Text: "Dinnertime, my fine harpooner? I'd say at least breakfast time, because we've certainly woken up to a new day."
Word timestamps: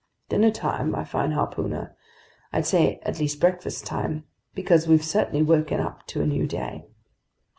"Dinnertime, 0.29 0.89
my 0.89 1.03
fine 1.03 1.33
harpooner? 1.33 1.95
I'd 2.51 2.65
say 2.65 2.99
at 3.03 3.19
least 3.19 3.39
breakfast 3.39 3.85
time, 3.85 4.23
because 4.55 4.87
we've 4.87 5.05
certainly 5.05 5.43
woken 5.43 5.79
up 5.79 6.07
to 6.07 6.23
a 6.23 6.25
new 6.25 6.47
day." 6.47 6.87